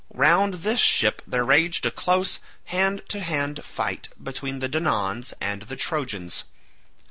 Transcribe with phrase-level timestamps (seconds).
[0.15, 6.43] Round this ship there raged a close hand to hand fight between Danaans and Trojans.